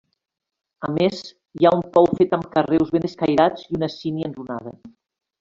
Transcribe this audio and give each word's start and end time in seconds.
A 0.87 0.87
més 0.95 1.19
hi 1.59 1.67
ha 1.67 1.73
un 1.79 1.83
pou 1.97 2.09
fet 2.21 2.33
amb 2.39 2.49
carreus 2.57 2.91
ben 2.97 3.07
escairats, 3.11 3.69
i 3.71 3.79
una 3.81 3.93
sínia 3.99 4.33
enrunada. 4.33 4.77